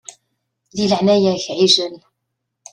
[0.75, 1.95] Di leɛnaya-k ɛijel!